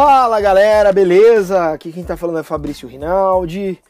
[0.00, 1.72] Fala galera, beleza?
[1.72, 3.82] Aqui quem tá falando é Fabrício Rinaldi.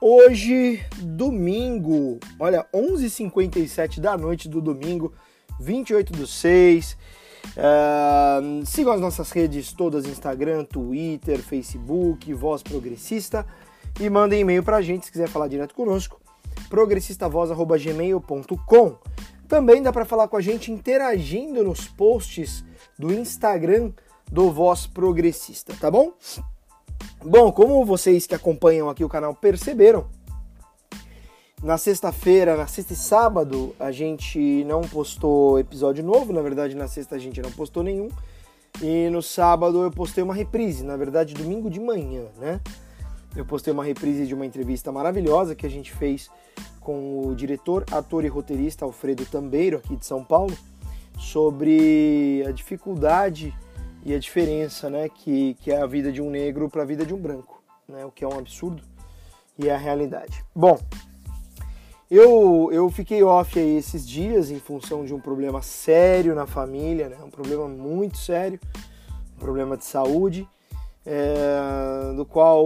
[0.00, 5.14] Hoje, domingo, olha, 11h57 da noite do domingo,
[5.60, 6.98] 28 do 6.
[7.46, 13.46] Uh, sigam as nossas redes todas: Instagram, Twitter, Facebook, Voz Progressista.
[14.00, 16.20] E mandem e-mail pra gente se quiser falar direto conosco,
[16.68, 18.96] progressistavoz.gmail.com.
[19.46, 22.64] Também dá para falar com a gente interagindo nos posts
[22.98, 23.92] do Instagram
[24.32, 26.14] do Voz Progressista, tá bom?
[27.22, 30.06] Bom, como vocês que acompanham aqui o canal perceberam,
[31.62, 36.88] na sexta-feira, na sexta e sábado, a gente não postou episódio novo, na verdade na
[36.88, 38.08] sexta a gente não postou nenhum.
[38.80, 42.58] E no sábado eu postei uma reprise, na verdade domingo de manhã, né?
[43.36, 46.30] Eu postei uma reprise de uma entrevista maravilhosa que a gente fez
[46.80, 50.56] com o diretor, ator e roteirista Alfredo Tambeiro, aqui de São Paulo,
[51.18, 53.54] sobre a dificuldade
[54.04, 57.06] e a diferença né, que, que é a vida de um negro para a vida
[57.06, 58.82] de um branco, né, o que é um absurdo
[59.58, 60.44] e é a realidade.
[60.54, 60.78] Bom,
[62.10, 67.08] eu, eu fiquei off aí esses dias em função de um problema sério na família,
[67.08, 68.58] né, um problema muito sério,
[69.36, 70.48] um problema de saúde,
[71.04, 72.64] é, do qual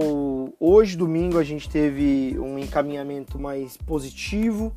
[0.59, 4.75] hoje, domingo, a gente teve um encaminhamento mais positivo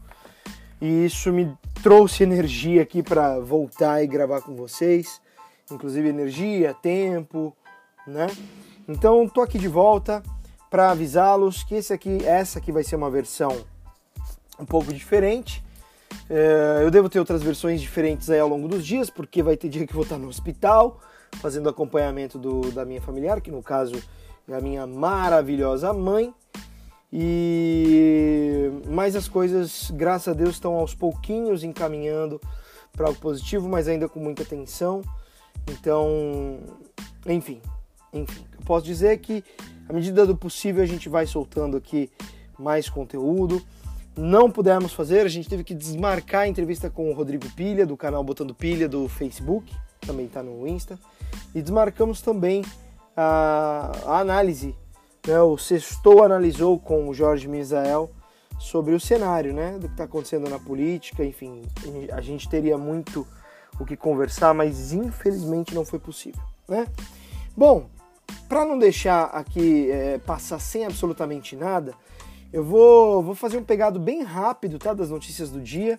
[0.80, 1.52] e isso me
[1.82, 5.20] trouxe energia aqui para voltar e gravar com vocês
[5.70, 7.56] inclusive energia, tempo,
[8.06, 8.26] né?
[8.88, 10.22] Então tô aqui de volta
[10.70, 13.64] para avisá-los que esse aqui, essa aqui vai ser uma versão
[14.58, 15.64] um pouco diferente.
[16.28, 19.68] É, eu devo ter outras versões diferentes aí ao longo dos dias, porque vai ter
[19.68, 21.00] dia que eu vou estar no hospital
[21.36, 24.00] fazendo acompanhamento do, da minha familiar, que no caso
[24.48, 26.34] é a minha maravilhosa mãe.
[27.12, 32.40] E mas as coisas, graças a Deus, estão aos pouquinhos encaminhando
[32.92, 35.02] para algo positivo, mas ainda com muita atenção.
[35.70, 36.58] Então,
[37.26, 37.60] enfim,
[38.12, 39.44] enfim, eu posso dizer que
[39.88, 42.10] à medida do possível a gente vai soltando aqui
[42.58, 43.62] mais conteúdo.
[44.16, 47.96] Não pudemos fazer, a gente teve que desmarcar a entrevista com o Rodrigo Pilha, do
[47.96, 50.98] canal Botando Pilha do Facebook, também está no Insta,
[51.54, 52.64] e desmarcamos também
[53.16, 54.74] a, a análise,
[55.26, 58.10] né, o Sextou analisou com o Jorge Misael
[58.58, 61.62] sobre o cenário né, do que está acontecendo na política, enfim,
[62.12, 63.26] a gente teria muito
[63.80, 66.86] o que conversar, mas infelizmente não foi possível, né?
[67.56, 67.88] Bom,
[68.48, 71.94] para não deixar aqui é, passar sem absolutamente nada,
[72.52, 75.98] eu vou, vou fazer um pegado bem rápido tá, das notícias do dia,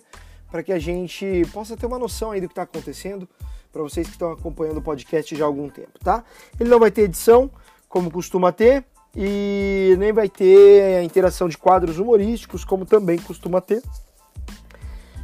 [0.50, 3.28] para que a gente possa ter uma noção aí do que está acontecendo,
[3.72, 6.24] para vocês que estão acompanhando o podcast já há algum tempo, tá?
[6.60, 7.50] Ele não vai ter edição,
[7.88, 8.84] como costuma ter,
[9.16, 13.82] e nem vai ter a interação de quadros humorísticos, como também costuma ter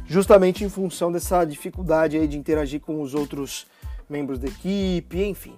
[0.09, 3.67] justamente em função dessa dificuldade aí de interagir com os outros
[4.09, 5.53] membros da equipe, enfim.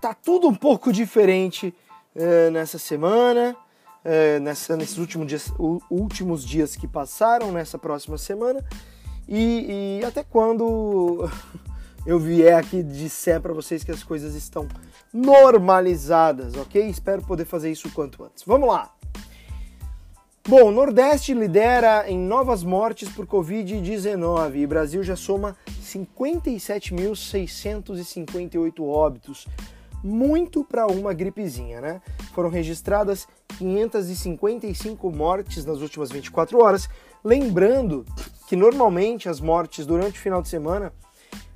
[0.00, 1.74] Tá tudo um pouco diferente
[2.14, 3.56] é, nessa semana,
[4.04, 5.52] é, nessa, nesses últimos dias,
[5.90, 8.64] últimos dias que passaram, nessa próxima semana,
[9.28, 11.28] e, e até quando
[12.06, 14.68] eu vier aqui disser para vocês que as coisas estão
[15.12, 16.88] normalizadas, ok?
[16.88, 18.44] Espero poder fazer isso o quanto antes.
[18.44, 18.99] Vamos lá!
[20.48, 29.46] Bom, Nordeste lidera em novas mortes por Covid-19 e Brasil já soma 57.658 óbitos,
[30.02, 32.00] muito para uma gripezinha, né?
[32.32, 33.28] Foram registradas
[33.58, 36.88] 555 mortes nas últimas 24 horas,
[37.22, 38.06] lembrando
[38.48, 40.90] que normalmente as mortes durante o final de semana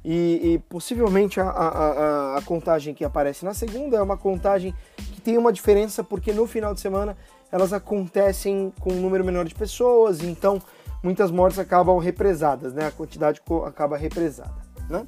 [0.04, 4.74] e, e possivelmente a, a, a, a contagem que aparece na segunda é uma contagem
[5.14, 7.16] que tem uma diferença porque no final de semana
[7.50, 10.60] elas acontecem com um número menor de pessoas, então
[11.02, 12.86] muitas mortes acabam represadas, né?
[12.86, 14.54] A quantidade acaba represada,
[14.88, 15.06] né?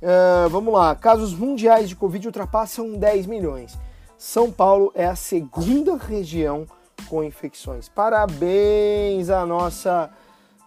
[0.00, 3.76] Uh, vamos lá, casos mundiais de Covid ultrapassam 10 milhões.
[4.16, 6.66] São Paulo é a segunda região
[7.08, 7.88] com infecções.
[7.88, 10.10] Parabéns à nossa,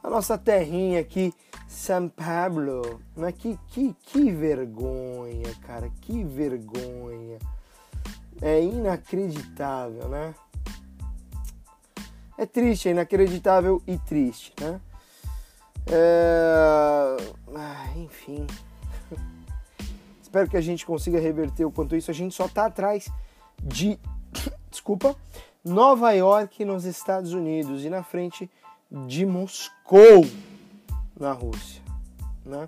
[0.03, 1.33] à nossa terrinha aqui,
[1.67, 3.01] São Paulo.
[3.15, 3.31] Né?
[3.31, 7.39] Que, que, que vergonha, cara, que vergonha.
[8.41, 10.33] É inacreditável, né?
[12.37, 14.81] É triste, é inacreditável e triste, né?
[15.87, 17.17] É...
[17.55, 18.47] Ah, enfim.
[20.21, 22.09] Espero que a gente consiga reverter o quanto isso.
[22.09, 23.09] A gente só tá atrás
[23.61, 23.99] de.
[24.71, 25.15] Desculpa.
[25.63, 28.49] Nova York nos Estados Unidos e na frente
[29.05, 30.25] de Moscou
[31.19, 31.81] na Rússia,
[32.43, 32.67] né?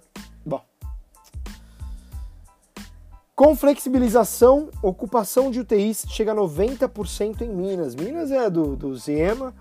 [3.35, 7.95] Com flexibilização, ocupação de UTIs chega a 90% em Minas.
[7.95, 9.55] Minas é do, do Zema,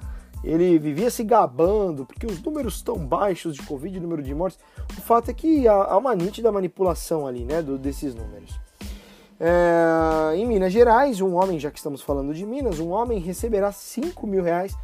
[0.44, 4.58] ele vivia se gabando porque os números estão baixos de Covid, número de mortes.
[4.98, 8.60] O fato é que há uma nítida manipulação ali, né, do, desses números.
[9.40, 13.72] É, em Minas Gerais, um homem, já que estamos falando de Minas, um homem receberá
[13.72, 14.76] 5 mil reais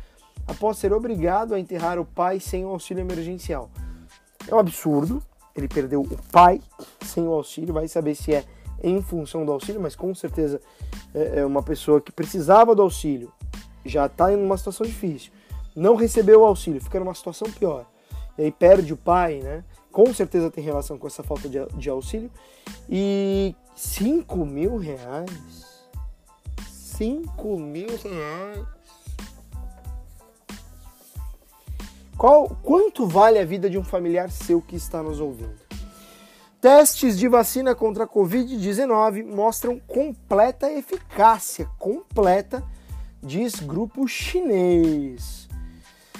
[0.47, 3.69] após ser obrigado a enterrar o pai sem o auxílio emergencial.
[4.49, 5.23] É um absurdo,
[5.55, 6.63] ele perdeu o pai
[7.05, 8.45] sem o auxílio, vai saber se é
[8.83, 10.61] em função do auxílio, mas com certeza
[11.15, 13.33] é, é uma pessoa que precisava do auxílio,
[13.85, 15.33] já está em uma situação difícil,
[15.75, 17.87] não recebeu o auxílio, fica numa situação pior,
[18.39, 19.65] e aí perde o pai, né?
[19.91, 22.31] Com certeza tem relação com essa falta de, de auxílio.
[22.89, 25.89] E 5 mil reais?
[26.71, 28.65] 5 mil reais?
[32.17, 35.68] Qual, quanto vale a vida de um familiar seu que está nos ouvindo?
[36.61, 42.65] Testes de vacina contra a Covid-19 mostram completa eficácia, completa,
[43.23, 45.49] diz grupo chinês.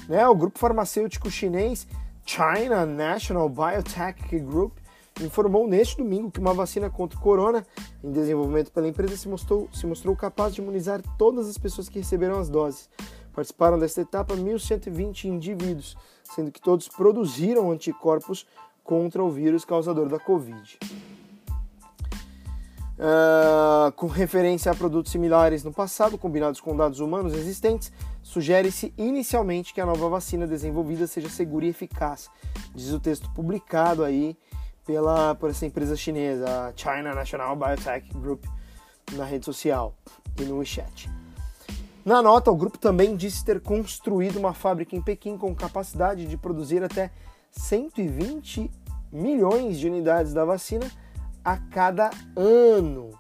[0.09, 0.29] Né?
[0.29, 1.89] O grupo farmacêutico chinês
[2.25, 4.79] China National Biotech Group
[5.21, 7.67] informou neste domingo que uma vacina contra o corona,
[8.05, 11.99] em desenvolvimento pela empresa, se mostrou, se mostrou capaz de imunizar todas as pessoas que
[11.99, 12.89] receberam as doses.
[13.35, 18.47] Participaram desta etapa 1.120 indivíduos, sendo que todos produziram anticorpos
[18.89, 20.79] contra o vírus causador da Covid.
[22.97, 27.93] Uh, com referência a produtos similares no passado, combinados com dados humanos existentes,
[28.23, 32.31] sugere-se inicialmente que a nova vacina desenvolvida seja segura e eficaz,
[32.75, 34.35] diz o texto publicado aí
[34.87, 38.47] pela, por essa empresa chinesa, a China National Biotech Group,
[39.13, 39.95] na rede social
[40.41, 41.11] e no WeChat.
[42.07, 46.39] Na nota, o grupo também disse ter construído uma fábrica em Pequim com capacidade de
[46.39, 47.11] produzir até
[47.53, 48.71] 120
[49.13, 50.91] milhões de unidades da vacina
[51.45, 53.11] a cada ano.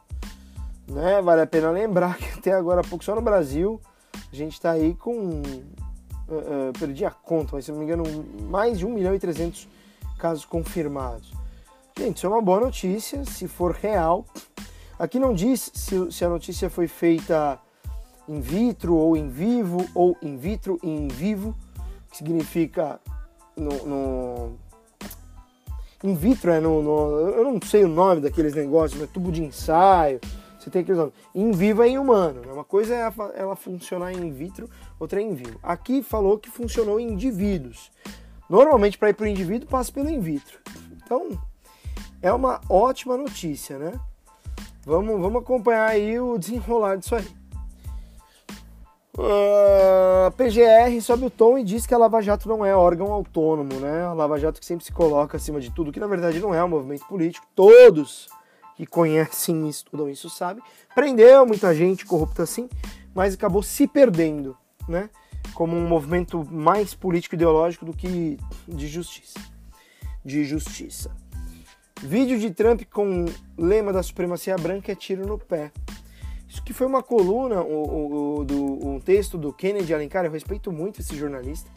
[0.86, 1.20] Né?
[1.22, 3.80] Vale a pena lembrar que até agora pouco, só no Brasil,
[4.32, 5.42] a gente está aí com.
[6.30, 8.04] Uh, uh, perdi a conta, mas se não me engano,
[8.50, 9.66] mais de 1 milhão e 300
[10.18, 11.32] casos confirmados.
[11.98, 14.26] Gente, isso é uma boa notícia, se for real.
[14.98, 17.58] Aqui não diz se, se a notícia foi feita
[18.28, 21.56] in vitro ou em vivo, ou in vitro e in vivo,
[22.10, 23.00] que significa
[23.58, 24.58] no, no
[26.04, 29.42] in vitro é no, no, Eu não sei o nome daqueles negócios, é tubo de
[29.42, 30.20] ensaio.
[30.58, 31.14] Você tem aqueles nomes.
[31.34, 32.40] In vivo é em humano.
[32.40, 32.52] Né?
[32.52, 34.68] Uma coisa é ela funcionar in vitro,
[34.98, 35.58] outra é in vivo.
[35.62, 37.90] Aqui falou que funcionou em indivíduos.
[38.48, 40.58] Normalmente, para ir para o indivíduo, passa pelo in vitro.
[40.92, 41.38] Então,
[42.20, 43.98] é uma ótima notícia, né?
[44.84, 47.26] Vamos, vamos acompanhar aí o desenrolar disso aí.
[49.20, 53.80] A PGR sobe o tom e diz que a Lava Jato não é órgão autônomo,
[53.80, 54.04] né?
[54.04, 56.62] A Lava Jato que sempre se coloca acima de tudo, que na verdade não é
[56.62, 57.44] um movimento político.
[57.52, 58.28] Todos
[58.76, 60.62] que conhecem e estudam isso sabem.
[60.94, 62.68] Prendeu muita gente corrupta assim,
[63.12, 64.56] mas acabou se perdendo,
[64.88, 65.10] né?
[65.52, 68.38] Como um movimento mais político ideológico do que
[68.68, 69.40] de justiça.
[70.24, 71.10] De justiça.
[72.00, 73.24] Vídeo de Trump com
[73.56, 75.72] lema da supremacia branca é tiro no pé.
[76.48, 80.72] Isso que foi uma coluna, o, o, do, um texto do Kennedy Alencar, eu respeito
[80.72, 81.70] muito esse jornalista.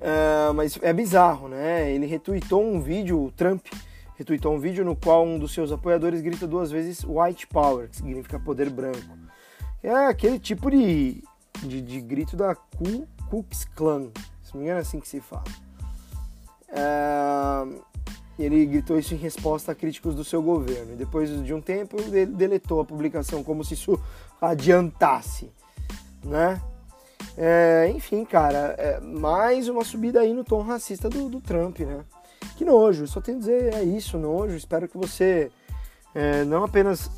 [0.00, 1.90] Uh, mas é bizarro, né?
[1.92, 3.64] Ele retweetou um vídeo, o Trump
[4.16, 7.96] retweetou um vídeo no qual um dos seus apoiadores grita duas vezes White Power, que
[7.96, 9.16] significa poder branco.
[9.80, 11.22] É aquele tipo de,
[11.62, 14.10] de, de grito da Ku Klux Klan,
[14.42, 15.44] se não me engano é assim que se fala.
[16.70, 17.80] Uh,
[18.44, 20.92] ele gritou isso em resposta a críticos do seu governo.
[20.92, 24.00] E depois de um tempo, ele deletou a publicação como se isso
[24.40, 25.50] adiantasse,
[26.24, 26.60] né?
[27.36, 32.04] É, enfim, cara, é mais uma subida aí no tom racista do, do, Trump, né?
[32.56, 34.56] Que nojo, só tenho a dizer, é isso, nojo.
[34.56, 35.50] Espero que você
[36.14, 37.10] é, não apenas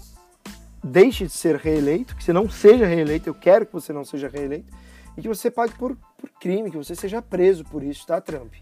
[0.83, 4.29] deixe de ser reeleito, que você não seja reeleito, eu quero que você não seja
[4.29, 4.73] reeleito,
[5.17, 8.53] e que você pague por, por crime, que você seja preso por isso, tá, Trump?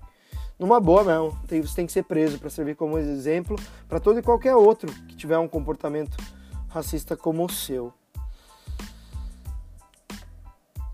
[0.58, 1.30] Numa boa não.
[1.46, 3.56] Tem, você tem que ser preso para servir como exemplo
[3.88, 6.16] para todo e qualquer outro que tiver um comportamento
[6.68, 7.92] racista como o seu.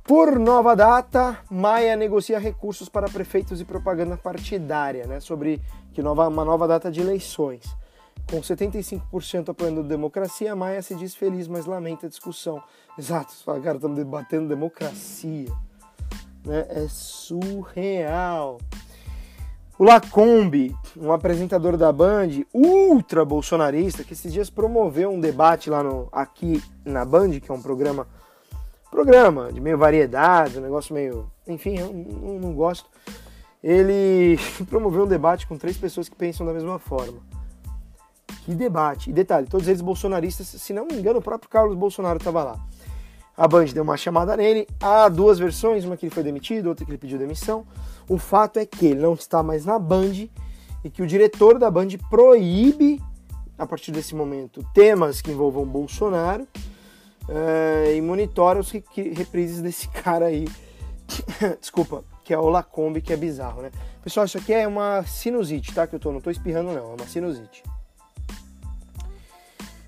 [0.04, 5.18] Por nova data, Maia negocia recursos para prefeitos e propaganda partidária, né?
[5.18, 5.62] Sobre
[5.94, 7.64] que nova, uma nova data de eleições.
[8.30, 12.62] Com 75% apoiando a democracia, Maia se diz feliz, mas lamenta a discussão.
[12.98, 15.50] Exato, cara, estamos debatendo democracia.
[16.44, 16.66] Né?
[16.68, 18.58] É surreal.
[19.76, 25.82] O Lacombe, um apresentador da Band, ultra bolsonarista, que esses dias promoveu um debate lá
[25.82, 28.06] no aqui na Band, que é um programa
[28.88, 32.88] programa de meio variedade, um negócio meio, enfim, eu não, não gosto.
[33.60, 34.38] Ele
[34.70, 37.18] promoveu um debate com três pessoas que pensam da mesma forma.
[38.44, 39.10] Que debate!
[39.10, 42.60] E detalhe, todos eles bolsonaristas, se não me engano, o próprio Carlos Bolsonaro estava lá.
[43.36, 46.84] A Band deu uma chamada nele, há duas versões, uma que ele foi demitido, outra
[46.84, 47.66] que ele pediu demissão.
[48.08, 50.28] O fato é que ele não está mais na Band
[50.84, 53.00] e que o diretor da Band proíbe
[53.58, 56.46] a partir desse momento, temas que envolvam Bolsonaro
[57.28, 60.46] é, e monitora os reprises desse cara aí.
[61.60, 63.70] Desculpa, que é o Lacombe, que é bizarro, né?
[64.02, 65.86] Pessoal, isso aqui é uma sinusite, tá?
[65.86, 67.62] Que eu tô, não tô espirrando, não, é uma sinusite.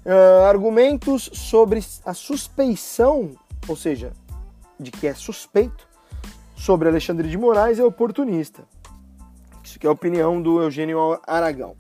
[0.07, 3.33] Uh, argumentos sobre a suspeição,
[3.67, 4.13] ou seja,
[4.79, 5.89] de que é suspeito,
[6.55, 8.63] sobre Alexandre de Moraes é oportunista.
[9.65, 11.75] Isso que é a opinião do Eugênio Aragão.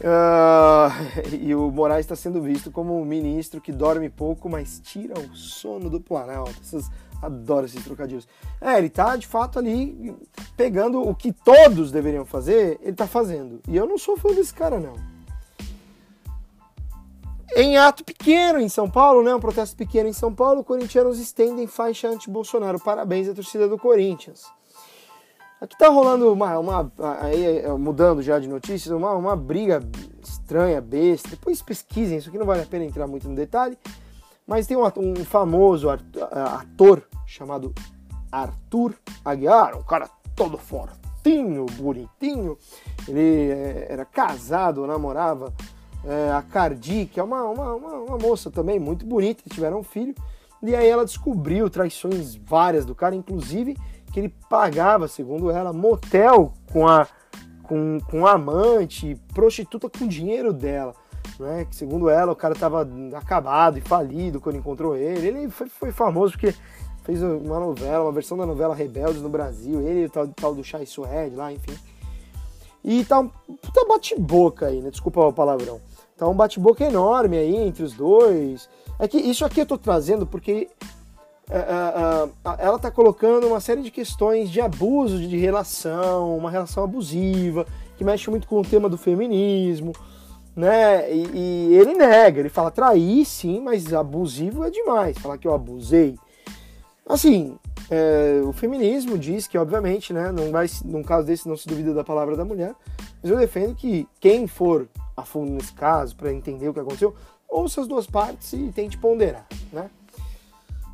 [0.00, 5.18] Uh, e o Moraes está sendo visto como um ministro que dorme pouco, mas tira
[5.18, 6.54] o sono do Planalto.
[6.60, 6.90] Essas,
[7.22, 8.28] adoro esses trocadilhos.
[8.60, 10.14] É, ele tá de fato ali
[10.58, 13.62] pegando o que todos deveriam fazer, ele tá fazendo.
[13.66, 15.13] E eu não sou fã desse cara, não.
[17.56, 19.32] Em ato pequeno em São Paulo, né?
[19.32, 22.80] Um protesto pequeno em São Paulo, corintianos estendem faixa anti-Bolsonaro.
[22.80, 24.42] Parabéns à torcida do Corinthians.
[25.60, 29.80] Aqui tá rolando uma, uma aí, é, mudando já de notícias, uma, uma briga
[30.20, 31.28] estranha, besta.
[31.28, 33.78] Depois pesquisem, isso aqui não vale a pena entrar muito no detalhe.
[34.44, 37.72] Mas tem um, um famoso ator chamado
[38.32, 38.94] Arthur
[39.24, 42.58] Aguiar, um cara todo fortinho, bonitinho.
[43.06, 45.54] Ele é, era casado, namorava
[46.06, 49.84] é, a Cardi, que é uma, uma, uma, uma moça também muito bonita, tiveram um
[49.84, 50.14] filho.
[50.62, 53.76] E aí ela descobriu traições várias do cara, inclusive
[54.12, 57.06] que ele pagava, segundo ela, motel com a
[57.64, 60.94] com, com a amante, prostituta com dinheiro dela.
[61.38, 61.64] Né?
[61.64, 65.26] Que segundo ela, o cara estava acabado e falido quando encontrou ele.
[65.26, 66.54] Ele foi, foi, famoso porque
[67.02, 70.54] fez uma novela, uma versão da novela Rebeldes no Brasil, ele e o tal, tal
[70.54, 71.74] do Chai Suede lá, enfim.
[72.84, 74.90] E tá um puta bate-boca aí, né?
[74.90, 75.80] Desculpa o palavrão.
[76.16, 78.68] Tá um bate-boca enorme aí entre os dois.
[78.98, 80.68] É que isso aqui eu tô trazendo porque
[81.50, 86.50] é, é, é, ela está colocando uma série de questões de abuso de relação, uma
[86.50, 87.66] relação abusiva,
[87.96, 89.92] que mexe muito com o tema do feminismo,
[90.56, 91.12] né?
[91.12, 95.54] E, e ele nega, ele fala trair sim, mas abusivo é demais, falar que eu
[95.54, 96.16] abusei.
[97.06, 97.58] Assim,
[97.90, 101.92] é, o feminismo diz que, obviamente, né, não vai, num caso desse não se duvida
[101.92, 102.74] da palavra da mulher,
[103.24, 107.16] mas eu defendo que quem for a fundo nesse caso para entender o que aconteceu,
[107.48, 109.90] ouça as duas partes e tente ponderar, né?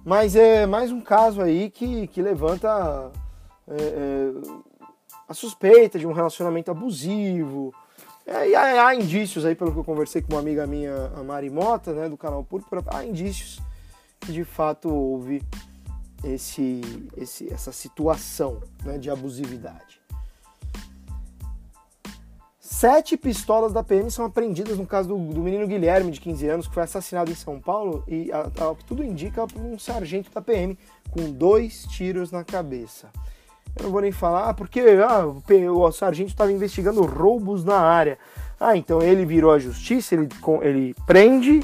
[0.04, 3.10] Mas é mais um caso aí que, que levanta
[3.66, 4.32] é, é,
[5.28, 7.74] a suspeita de um relacionamento abusivo.
[8.24, 11.24] É, e há, há, indícios aí, pelo que eu conversei com uma amiga minha, a
[11.24, 13.60] Mari Mota, né, do canal Púrpura, há indícios
[14.20, 15.42] que de fato houve
[16.22, 16.80] esse,
[17.16, 19.99] esse, essa situação né, de abusividade.
[22.80, 26.66] Sete pistolas da PM são apreendidas no caso do, do, menino Guilherme, de 15 anos,
[26.66, 30.40] que foi assassinado em São Paulo e, ao que tudo indica, por um sargento da
[30.40, 30.78] PM
[31.10, 33.10] com dois tiros na cabeça.
[33.76, 37.78] Eu não vou nem falar, ah, porque ah, o, o sargento estava investigando roubos na
[37.78, 38.18] área.
[38.58, 40.26] Ah, então ele virou a justiça, ele,
[40.62, 41.60] ele prende,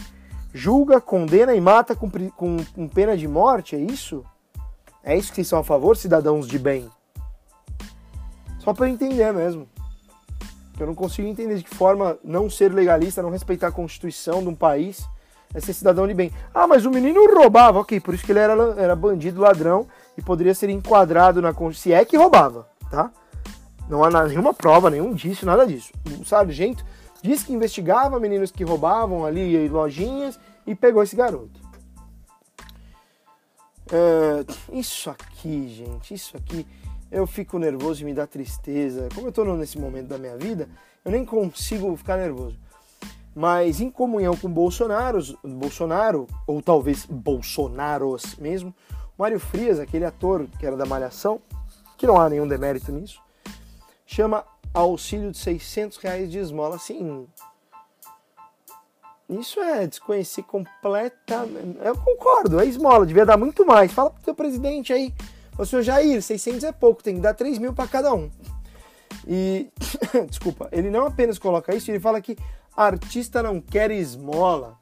[0.53, 4.23] julga, condena e mata com, com, com pena de morte, é isso?
[5.03, 6.91] É isso que são a favor, cidadãos de bem?
[8.59, 9.67] Só para entender mesmo.
[10.79, 14.49] Eu não consigo entender de que forma não ser legalista, não respeitar a Constituição de
[14.49, 15.07] um país,
[15.55, 16.31] é ser cidadão de bem.
[16.53, 20.23] Ah, mas o menino roubava, ok, por isso que ele era, era bandido, ladrão e
[20.23, 23.11] poderia ser enquadrado na Constituição, se é que roubava, tá?
[23.89, 25.93] Não há nenhuma prova, nenhum indício, nada disso.
[26.21, 26.85] O sargento
[27.23, 31.67] disse que investigava meninos que roubavam ali em lojinhas e pegou esse garoto.
[33.91, 36.67] É, isso aqui, gente, isso aqui
[37.11, 39.09] eu fico nervoso e me dá tristeza.
[39.15, 40.69] Como eu estou nesse momento da minha vida,
[41.05, 42.59] eu nem consigo ficar nervoso.
[43.35, 48.75] Mas em comunhão com Bolsonaro, Bolsonaro ou talvez Bolsonaros mesmo,
[49.17, 51.41] Mário Frias, aquele ator que era da Malhação,
[51.97, 53.21] que não há nenhum demérito nisso,
[54.07, 56.77] chama auxílio de 600 reais de esmola.
[56.77, 57.27] Assim,
[59.29, 61.79] isso é desconhecer completamente.
[61.83, 63.93] Eu concordo, é esmola, devia dar muito mais.
[63.93, 65.13] Fala pro teu presidente aí
[65.59, 68.31] Ô, senhor Jair, 600 é pouco, tem que dar 3 mil para cada um.
[69.27, 69.71] E,
[70.29, 72.37] desculpa, ele não apenas coloca isso, ele fala que
[72.77, 74.79] artista não quer esmola.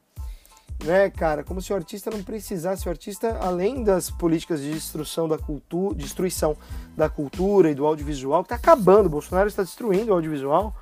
[0.83, 1.45] Né, cara?
[1.45, 2.87] Como se o artista não precisasse.
[2.87, 6.57] O artista, além das políticas de destruição da cultura, destruição
[6.97, 10.75] da cultura e do audiovisual, que está acabando, o Bolsonaro está destruindo o audiovisual.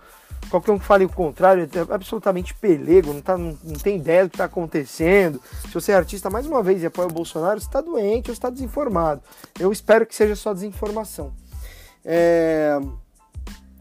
[0.51, 4.25] Qualquer um que fale o contrário é absolutamente pelego, não, tá, não, não tem ideia
[4.25, 5.41] do que está acontecendo.
[5.63, 8.35] Se você é artista, mais uma vez, e apoia o Bolsonaro, você está doente ou
[8.35, 9.23] está desinformado.
[9.59, 11.33] Eu espero que seja só desinformação.
[12.05, 12.79] É...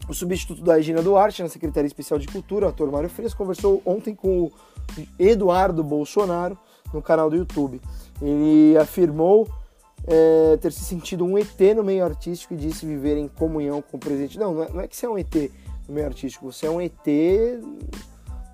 [0.08, 3.82] O substituto da Regina Duarte, na Secretaria Especial de Cultura, o ator Mário Frias, conversou
[3.84, 4.52] ontem com o
[5.18, 6.58] Eduardo Bolsonaro
[6.92, 7.80] no canal do YouTube.
[8.20, 9.48] Ele afirmou
[10.06, 13.96] é, ter se sentido um ET no meio artístico e disse viver em comunhão com
[13.96, 14.38] o presidente.
[14.38, 15.50] Não, não é, não é que você é um ET,
[15.88, 16.50] no meio artístico.
[16.50, 17.06] Você é um ET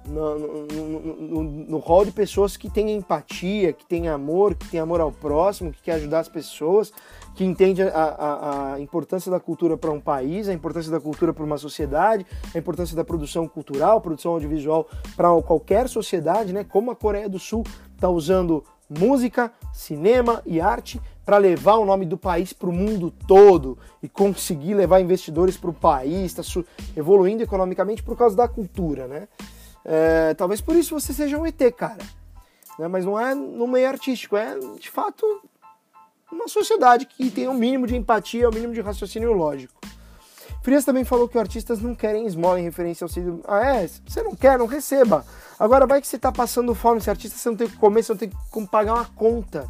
[0.09, 4.81] no, no, no, no hall de pessoas que têm empatia, que têm amor, que têm
[4.81, 6.93] amor ao próximo, que quer ajudar as pessoas,
[7.35, 11.33] que entende a, a, a importância da cultura para um país, a importância da cultura
[11.33, 16.65] para uma sociedade, a importância da produção cultural, produção audiovisual para qualquer sociedade, né?
[16.65, 22.07] Como a Coreia do Sul está usando música, cinema e arte para levar o nome
[22.07, 26.43] do país para o mundo todo e conseguir levar investidores para o país, está
[26.97, 29.29] evoluindo economicamente por causa da cultura, né?
[29.85, 31.99] É, talvez por isso você seja um ET, cara.
[32.79, 32.89] Né?
[32.89, 35.23] Mas não é no meio artístico, é de fato
[36.33, 39.79] uma sociedade que tem o um mínimo de empatia, o um mínimo de raciocínio lógico.
[40.63, 43.43] Frias também falou que artistas não querem esmola em referência ao Cid.
[43.47, 43.87] Ah, é?
[43.87, 45.27] Você não quer, não receba.
[45.59, 48.13] Agora vai que você tá passando fome, esse artista você não tem que comer, você
[48.13, 49.69] não tem que pagar uma conta.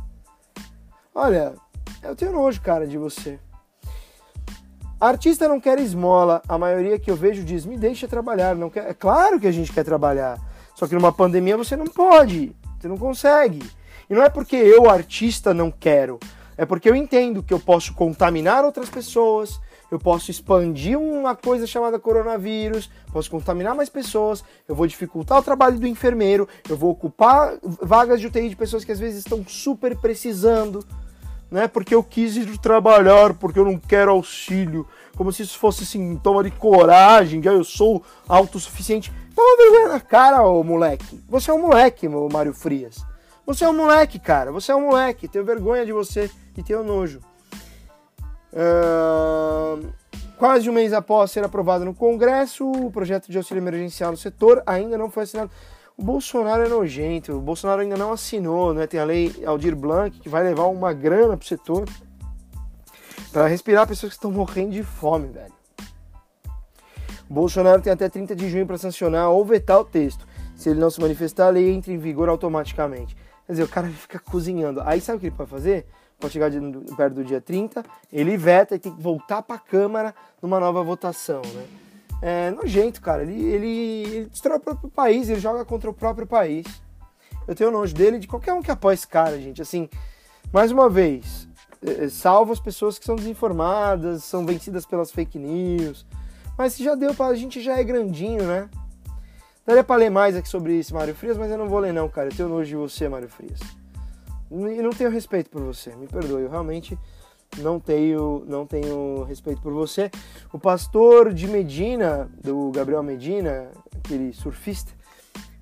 [1.15, 1.55] Olha,
[2.03, 3.39] eu tenho nojo, cara, de você.
[5.01, 6.43] Artista não quer esmola.
[6.49, 8.57] A maioria que eu vejo diz: me deixa trabalhar.
[8.57, 8.91] Não quer...
[8.91, 10.39] É claro que a gente quer trabalhar.
[10.75, 12.55] Só que numa pandemia você não pode.
[12.79, 13.63] Você não consegue.
[14.11, 16.19] E não é porque eu, artista, não quero.
[16.57, 19.61] É porque eu entendo que eu posso contaminar outras pessoas,
[19.91, 25.43] eu posso expandir uma coisa chamada coronavírus, posso contaminar mais pessoas, eu vou dificultar o
[25.43, 29.45] trabalho do enfermeiro, eu vou ocupar vagas de UTI de pessoas que às vezes estão
[29.47, 30.85] super precisando
[31.51, 31.67] né?
[31.67, 34.87] Porque eu quis ir trabalhar, porque eu não quero auxílio.
[35.17, 39.13] Como se isso fosse sintoma de coragem, que eu sou autossuficiente.
[39.35, 41.21] Toma vergonha na cara, ô moleque.
[41.29, 43.05] Você é um moleque, meu Mário Frias.
[43.47, 44.53] Você é um moleque, cara.
[44.53, 45.29] Você é um moleque.
[45.29, 47.21] Tenho vergonha de você e tenho nojo.
[50.39, 54.63] Quase um mês após ser aprovado no Congresso, o projeto de auxílio emergencial no setor
[54.65, 55.51] ainda não foi assinado.
[55.97, 58.87] O Bolsonaro é nojento, o Bolsonaro ainda não assinou, né?
[58.87, 61.89] Tem a lei Aldir Blanc que vai levar uma grana pro setor
[63.33, 65.53] para respirar pessoas que estão morrendo de fome, velho.
[67.29, 70.25] O Bolsonaro tem até 30 de junho para sancionar ou vetar o texto.
[70.55, 73.17] Se ele não se manifestar, a lei entra em vigor automaticamente.
[73.45, 74.81] Quer dizer, o cara fica cozinhando.
[74.83, 75.85] Aí sabe o que ele pode fazer?
[76.19, 76.59] Pode chegar de,
[76.97, 80.83] perto do dia 30, ele veta e tem que voltar para a Câmara numa nova
[80.83, 81.67] votação, né?
[82.21, 83.23] é, nojento, cara.
[83.23, 86.67] Ele, ele, ele destrói o próprio país, ele joga contra o próprio país.
[87.47, 89.63] Eu tenho nojo dele de qualquer um que apoia esse cara, gente.
[89.63, 89.89] Assim,
[90.53, 91.49] mais uma vez,
[91.85, 96.07] é, é, salvo as pessoas que são desinformadas, são vencidas pelas fake news.
[96.57, 97.27] Mas se já deu pra.
[97.27, 98.69] A gente já é grandinho, né?
[99.65, 102.09] Daria pra ler mais aqui sobre isso, Mário Frias, mas eu não vou ler, não,
[102.09, 102.29] cara.
[102.29, 103.61] Eu tenho nojo de você, Mário Frias.
[104.51, 106.43] E não tenho respeito por você, me perdoe.
[106.43, 106.99] Eu realmente
[107.57, 110.11] não tenho, não tenho respeito por você.
[110.53, 114.93] O pastor de Medina, do Gabriel Medina, aquele surfista,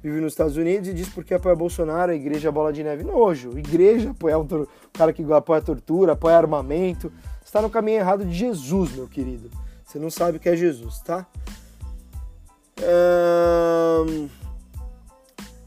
[0.03, 3.03] vive nos Estados Unidos e diz porque apoia Bolsonaro, a igreja bola de neve.
[3.03, 7.13] Nojo, igreja apoia o cara que apoia a tortura, apoia armamento.
[7.45, 9.51] Está no caminho errado de Jesus, meu querido.
[9.85, 11.27] Você não sabe o que é Jesus, tá?
[12.79, 14.29] Um...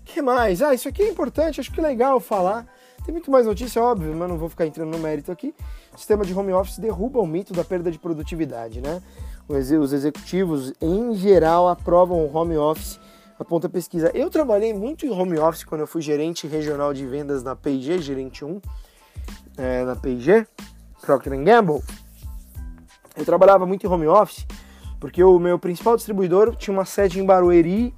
[0.06, 0.62] que mais?
[0.62, 2.68] Ah, isso aqui é importante, acho que é legal falar.
[3.10, 5.52] Tem muito mais notícia, óbvio, mas não vou ficar entrando no mérito aqui.
[5.92, 9.02] O sistema de home office derruba o mito da perda de produtividade, né?
[9.48, 13.00] Os executivos, em geral, aprovam o home office,
[13.40, 14.12] aponta a pesquisa.
[14.14, 17.98] Eu trabalhei muito em home office quando eu fui gerente regional de vendas na P&G,
[17.98, 18.62] gerente 1,
[19.58, 20.46] é, na P&G,
[21.02, 21.82] Procter Gamble.
[23.18, 24.46] Eu trabalhava muito em home office,
[25.00, 27.92] porque o meu principal distribuidor tinha uma sede em Barueri,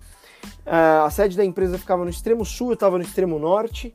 [0.65, 3.93] a sede da empresa ficava no extremo sul, eu estava no extremo norte,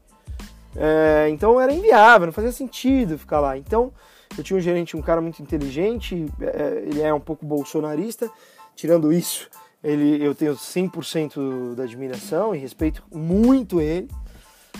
[0.76, 3.56] é, então era inviável, não fazia sentido ficar lá.
[3.56, 3.92] Então
[4.36, 8.30] eu tinha um gerente, um cara muito inteligente, é, ele é um pouco bolsonarista.
[8.74, 9.48] Tirando isso,
[9.82, 14.08] ele, eu tenho 100% da admiração e respeito muito ele.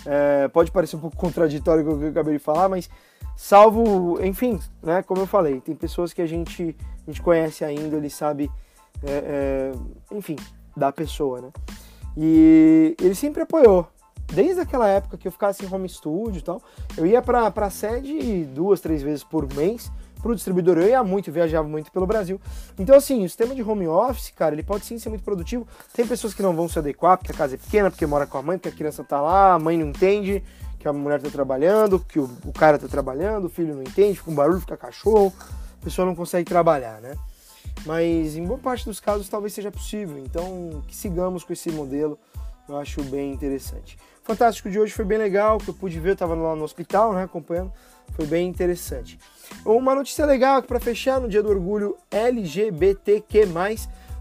[0.05, 2.91] É, pode parecer um pouco contraditório com o que eu acabei de falar, mas
[3.35, 7.97] salvo, enfim, né, como eu falei, tem pessoas que a gente, a gente conhece ainda,
[7.97, 8.51] ele sabe,
[9.03, 9.73] é, é,
[10.15, 10.37] enfim,
[10.77, 11.51] da pessoa, né?
[12.17, 13.89] E ele sempre apoiou,
[14.33, 16.63] desde aquela época que eu ficava em home studio e tal,
[16.97, 20.79] eu ia para a sede duas, três vezes por mês para o distribuidor.
[20.79, 22.41] Eu ia muito, viajava muito pelo Brasil.
[22.79, 25.67] Então, assim, o sistema de home office, cara, ele pode sim ser muito produtivo.
[25.93, 28.39] Tem pessoas que não vão se adequar porque a casa é pequena, porque mora com
[28.39, 30.43] a mãe, porque a criança tá lá, a mãe não entende
[30.79, 34.19] que a mulher tá trabalhando, que o, o cara tá trabalhando, o filho não entende,
[34.19, 35.33] fica um barulho, fica cachorro,
[35.81, 37.15] a pessoa não consegue trabalhar, né?
[37.85, 40.19] Mas em boa parte dos casos talvez seja possível.
[40.19, 42.19] Então, que sigamos com esse modelo,
[42.69, 43.99] eu acho bem interessante.
[44.27, 47.13] Fantástico de hoje foi bem legal, que eu pude ver, eu estava lá no hospital,
[47.13, 47.73] né, acompanhando,
[48.11, 49.21] foi bem interessante.
[49.65, 53.47] Uma notícia legal para fechar no Dia do Orgulho LGBTQ+,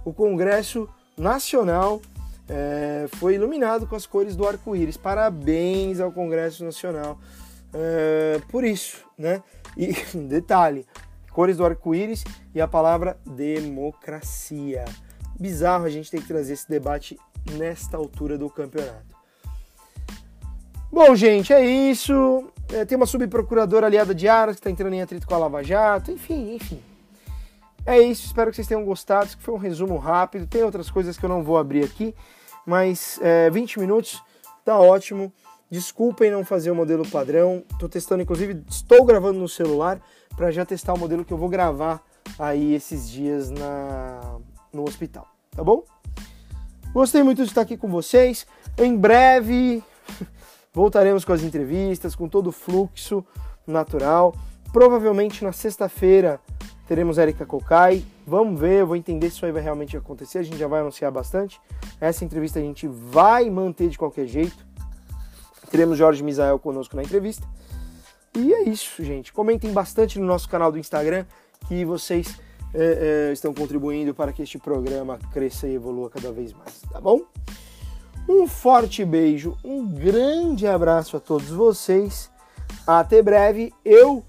[0.05, 0.87] o Congresso
[1.17, 1.99] Nacional
[2.47, 4.95] é, foi iluminado com as cores do arco-íris.
[4.95, 7.17] Parabéns ao Congresso Nacional
[7.73, 9.41] é, por isso, né?
[9.75, 9.91] E
[10.29, 10.85] detalhe,
[11.31, 14.85] cores do arco-íris e a palavra democracia.
[15.39, 17.19] Bizarro a gente ter que trazer esse debate
[17.53, 19.14] nesta altura do campeonato.
[20.91, 22.45] Bom, gente, é isso.
[22.71, 25.63] É, tem uma subprocuradora aliada de Aras que está entrando em atrito com a Lava
[25.63, 26.11] Jato.
[26.11, 26.81] Enfim, enfim.
[27.85, 28.25] É isso.
[28.25, 29.27] Espero que vocês tenham gostado.
[29.27, 30.47] Isso foi um resumo rápido.
[30.47, 32.15] Tem outras coisas que eu não vou abrir aqui.
[32.65, 34.21] Mas é, 20 minutos
[34.63, 35.31] tá ótimo.
[35.69, 37.63] Desculpem não fazer o modelo padrão.
[37.71, 39.99] Estou testando, inclusive, estou gravando no celular
[40.35, 42.01] para já testar o modelo que eu vou gravar
[42.39, 44.37] aí esses dias na,
[44.73, 45.27] no hospital.
[45.51, 45.83] Tá bom?
[46.93, 48.47] Gostei muito de estar aqui com vocês.
[48.77, 49.83] Em breve
[50.75, 53.23] Voltaremos com as entrevistas, com todo o fluxo
[53.65, 54.35] natural.
[54.73, 56.37] Provavelmente na sexta-feira
[56.85, 58.03] teremos Erika Kokai.
[58.27, 60.39] Vamos ver, eu vou entender se isso aí vai realmente acontecer.
[60.39, 61.61] A gente já vai anunciar bastante.
[62.01, 64.67] Essa entrevista a gente vai manter de qualquer jeito.
[65.71, 67.47] Teremos Jorge Misael conosco na entrevista.
[68.35, 69.31] E é isso, gente.
[69.31, 71.25] Comentem bastante no nosso canal do Instagram
[71.69, 72.37] que vocês
[72.73, 76.99] é, é, estão contribuindo para que este programa cresça e evolua cada vez mais, tá
[76.99, 77.21] bom?
[78.27, 82.31] Um forte beijo, um grande abraço a todos vocês.
[82.87, 84.23] Até breve, eu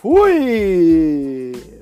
[0.00, 1.77] fui!